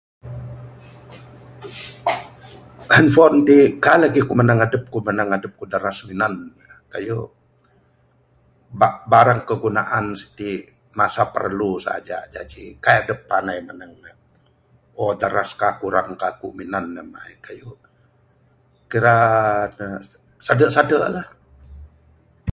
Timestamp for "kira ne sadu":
18.91-20.73